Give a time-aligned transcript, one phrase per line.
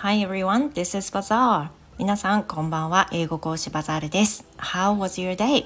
[0.00, 1.70] Hi everyone, this is Bazaar.
[1.98, 3.08] 皆さん、こんばんは。
[3.12, 4.44] 英語講師バザールです。
[4.58, 5.64] How was your day?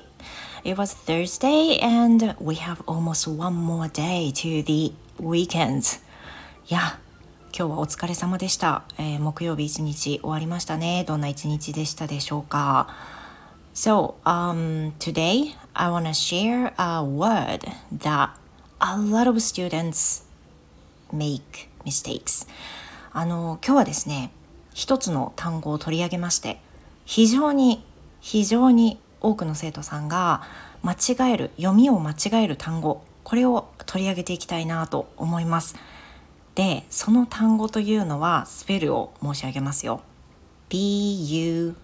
[0.62, 6.00] It was Thursday and we have almost one more day to the weekend.
[6.68, 7.00] いや、
[7.52, 8.84] 今日はお疲れ様でした。
[8.98, 11.04] えー、木曜日一日終わりましたね。
[11.08, 12.86] どんな一日でしたでしょうか
[13.74, 18.30] So, um, today I want to share a word that
[18.78, 20.22] a lot of students
[21.12, 22.46] make mistakes
[23.12, 24.30] あの今日はですね
[24.72, 26.60] 一つの単語を取り上げまして
[27.04, 27.84] 非常に
[28.20, 30.42] 非常に多くの生徒さんが
[30.82, 35.76] 間違える読みを間違える単語これを取り上げていきたいなと思います。
[36.54, 40.00] でその単語というのはスペルを申し上げますよ。
[40.68, 41.74] B-U-R-Y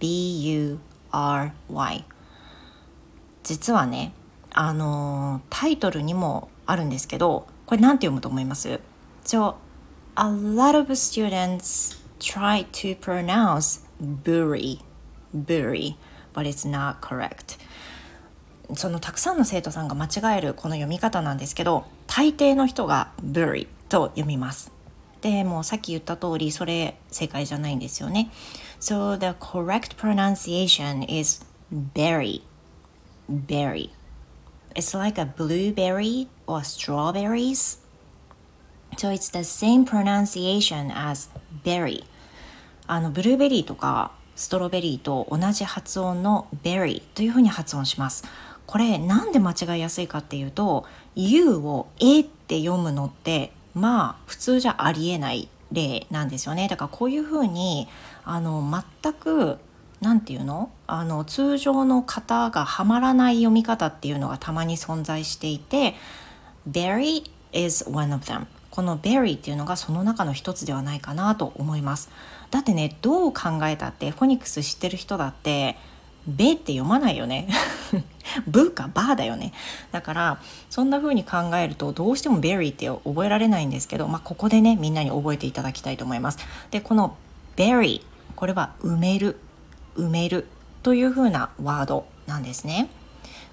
[0.00, 0.78] B-U-R-Y
[3.42, 4.12] 実はね
[4.52, 8.80] あのタイトルにもあるんですけどこれ何て読むと思います？
[9.28, 9.56] So
[10.16, 14.80] a lot of students try to pronounce bury
[15.34, 15.96] bury
[16.32, 17.58] but it's not correct
[18.74, 24.72] そのたくさんの生徒さんが間違えるこの読み方なんですけど大抵の人が bury と読みます
[25.20, 28.30] でもさっき言った通りそれ正解じゃないんですよね
[28.80, 32.40] So the correct pronunciation is berry
[33.28, 33.90] berry
[34.74, 37.78] It's like a blueberry or strawberries.
[38.98, 41.30] So it's the same pronunciation as
[41.64, 42.04] berry.
[42.88, 48.24] あのブルーベリーとかストロベリーと同じ発音の berry というふうに発音します。
[48.66, 56.66] これなんで間違いやすいかっていうと U を A って読むのってまあ普通じゃありえない例なんですよね。
[56.66, 57.86] だからこういうふうに
[58.24, 58.64] あの
[59.02, 59.58] 全く
[60.00, 60.72] 何て言うの？
[60.88, 65.94] あの通常の型がはまらない読み方っていうのがたまに存在していて
[66.68, 72.10] Berry is one of them この Berry っていうのがその中の一つではないかなと思います。
[72.50, 75.76] だってねどう考えたってフォニックス知ってる人だって
[76.26, 77.48] ベって読まないよね。
[78.46, 79.52] ブーかバーだよね。
[79.92, 86.38] だからそんな風に考えるとどうしても bury って覚えられないんですけど、まあ、ここでねみんなに覚えていただきたいと思います。
[86.70, 87.16] でこの
[87.56, 88.02] bury
[88.36, 89.40] これは埋める
[89.96, 90.46] 埋める
[90.82, 92.88] というふうなワードなんですね。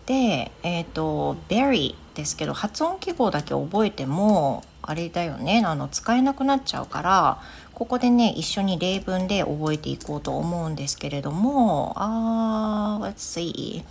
[0.06, 7.42] で、えっ、ー、と bury ですけど発音記号だけ覚えてもあれだよねあの使えなくなっちゃうから
[7.74, 13.84] ここでね一緒に例文で覚えていこうと思うんですけれどもあー let's see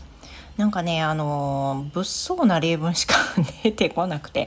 [0.57, 3.15] なんかねあの物騒な例文しか
[3.63, 4.47] 出てこなくて。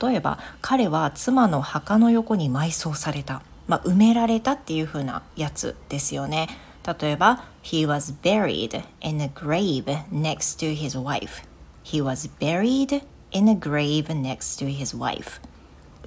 [0.00, 6.48] 例えば彼は妻の墓の横に埋葬された、まあ、埋められたっていう風なやつですよね。
[6.86, 11.44] 例えば He was buried in a grave next to his wife
[11.84, 13.02] He was buried
[13.32, 15.40] in a grave next to his wife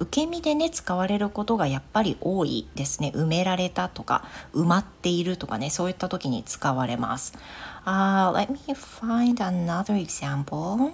[0.00, 4.24] 受け身でね使われることがやっぱり多いですね埋められたとか
[4.54, 7.34] 埋まっているとかねそういった時に使われます、
[7.84, 10.92] uh, Let me find another example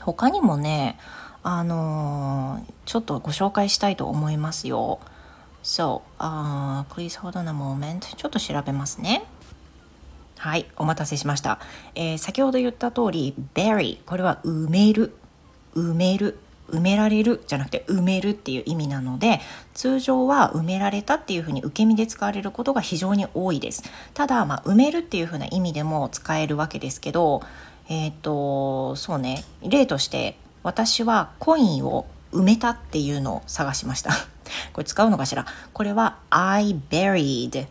[0.00, 0.98] 他にもね
[1.42, 5.00] あのー、ちょっとご紹介したいと思いますよ
[5.62, 8.00] So, uh, please hold on a moment.
[8.16, 9.24] ちょっと調べますね。
[10.38, 11.60] はい、お待たせしました。
[11.94, 15.14] えー、先ほど言った通り、bury これは埋める、
[15.76, 17.44] 埋める、埋められる。
[17.46, 19.40] じゃなくて埋めるっていう意味なので
[19.74, 23.84] 通常は埋められたっていうふうに受け身で使われることが非常に多いです。
[24.14, 27.42] ただ、まあ、埋めるっていうふうな意味でも使えるわけですけど
[27.88, 29.44] えっ、とそうね。
[29.62, 34.10] 例として私はコインを埋めたっていうのを探しました。
[34.72, 37.66] これ使うのかしらこれは I buried the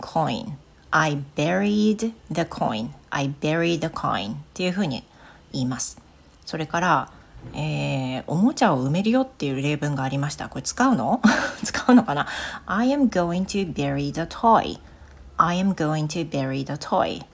[0.00, 0.52] coin
[0.90, 5.04] I buried the coin I buried the coin っていうふうに
[5.52, 6.00] 言います
[6.46, 7.12] それから
[7.54, 10.48] えー、おもちゃを埋めるよっていう例文がありました。
[10.48, 11.22] これ使うの
[11.64, 12.26] 使うのかな
[12.66, 14.78] ?I am going to bury the toy.
[15.36, 17.24] I am going to bury the toy.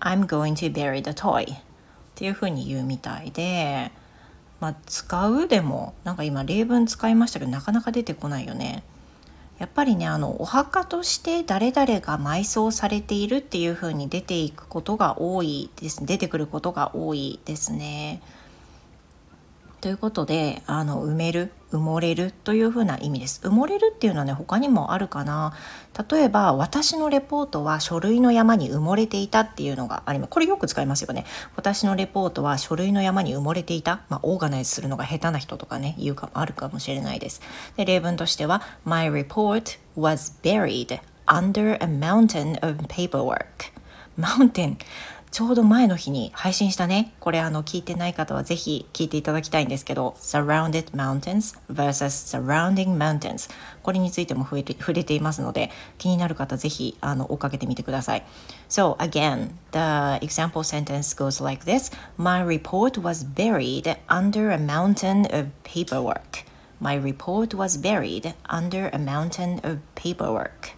[0.00, 1.52] I'm going to bury the toy.
[1.52, 1.56] っ
[2.14, 3.92] ていうふうに言うみたいで、
[4.60, 8.82] まあ、使うでもなんか今例文使いましたけどなかなか出てこないよね。
[9.58, 18.22] やっぱりねあのお墓として誰々が埋葬されているっていう風に出ていくことが多いです出てくることが多いですね。
[19.80, 23.40] ということであの埋める埋もれるというふうな意味です。
[23.44, 25.54] 埋もれるっていうのはね他にもあるかな。
[26.10, 30.30] 例えば私のレポートは書類の山に埋もれていたっていうのがあります。
[30.30, 31.24] これよく使いますよね。
[31.56, 34.00] 私のレポートは書類の山に埋もれていた。
[34.08, 37.42] まあオーガナイズするのが下手な人とかね言うかもあるかもしれないです。
[37.76, 43.44] で例文としては My report was buried under a mountain of paperwork
[44.18, 44.76] mountain
[45.30, 47.12] ちょうど前の日に配信したね。
[47.20, 53.50] これあの聞いてない方はぜひ聞いていただきたいんですけど、Surrounded Mountains vs Surrounding Mountains。
[53.82, 58.24] これについても触れ触れていますので、気になる方ぜひあの追っかけてみてください。
[58.68, 61.92] So again, the example sentence goes like this.
[62.16, 66.46] My report was buried under a mountain of paperwork.
[66.80, 70.76] My report was buried under a mountain of paperwork.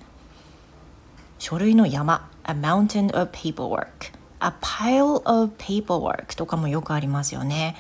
[1.39, 7.77] 書類の山 a mountain of paperwork a pile of paperwork とかもよくありますよね。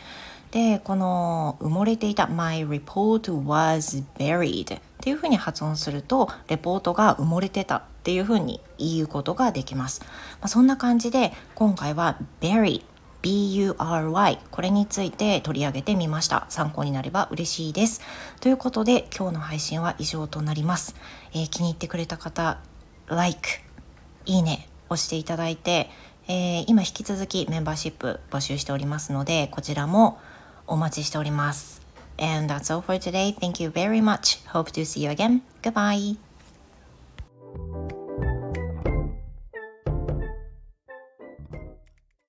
[0.50, 10.06] でこの埋もれていた my report was buried っていうふうに発音するとレポートが埋もれてたっていうふうに言うことができます、ま
[10.46, 12.82] あ、そんな感じで今回は bury
[13.22, 16.46] BURY これについて取り上げてみました。
[16.48, 18.00] 参考になれば嬉しいです。
[18.40, 20.96] ということで今日の配信は以上となります、
[21.32, 22.58] えー、気に入ってくれた方
[23.06, 23.48] Like
[24.24, 25.88] いいね押していただいて、
[26.32, 30.20] えー、今引き続きメンバーシップ募集しておりますのでこちらも
[30.68, 31.82] お待ちしております
[32.18, 33.34] And that's all for today.
[33.34, 34.46] Thank you very much.
[34.52, 35.40] Hope to see you again.
[35.62, 36.29] Goodbye.